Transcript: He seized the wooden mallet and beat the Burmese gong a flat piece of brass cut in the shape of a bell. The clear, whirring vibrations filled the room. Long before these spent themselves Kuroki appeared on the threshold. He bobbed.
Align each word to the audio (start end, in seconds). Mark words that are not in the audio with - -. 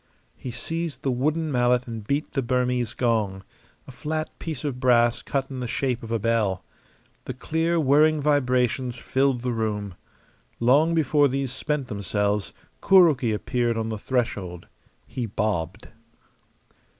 He 0.35 0.49
seized 0.49 1.03
the 1.03 1.11
wooden 1.11 1.51
mallet 1.51 1.85
and 1.85 2.03
beat 2.07 2.31
the 2.31 2.41
Burmese 2.41 2.95
gong 2.95 3.43
a 3.87 3.91
flat 3.91 4.31
piece 4.39 4.63
of 4.63 4.79
brass 4.79 5.21
cut 5.21 5.51
in 5.51 5.59
the 5.59 5.67
shape 5.67 6.01
of 6.01 6.11
a 6.11 6.17
bell. 6.17 6.63
The 7.25 7.35
clear, 7.35 7.79
whirring 7.79 8.19
vibrations 8.19 8.97
filled 8.97 9.41
the 9.41 9.51
room. 9.53 9.93
Long 10.59 10.95
before 10.95 11.27
these 11.27 11.51
spent 11.51 11.85
themselves 11.85 12.51
Kuroki 12.81 13.31
appeared 13.31 13.77
on 13.77 13.89
the 13.89 13.97
threshold. 13.99 14.65
He 15.05 15.27
bobbed. 15.27 15.89